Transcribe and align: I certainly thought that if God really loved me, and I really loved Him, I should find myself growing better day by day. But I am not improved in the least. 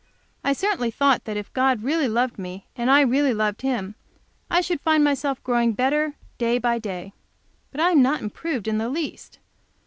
I 0.43 0.53
certainly 0.53 0.89
thought 0.89 1.25
that 1.25 1.37
if 1.37 1.53
God 1.53 1.83
really 1.83 2.07
loved 2.07 2.39
me, 2.39 2.65
and 2.75 2.89
I 2.89 3.01
really 3.01 3.35
loved 3.35 3.61
Him, 3.61 3.93
I 4.49 4.59
should 4.59 4.81
find 4.81 5.03
myself 5.03 5.43
growing 5.43 5.73
better 5.73 6.15
day 6.39 6.57
by 6.57 6.79
day. 6.79 7.13
But 7.69 7.81
I 7.81 7.91
am 7.91 8.01
not 8.01 8.19
improved 8.19 8.67
in 8.67 8.79
the 8.79 8.89
least. 8.89 9.37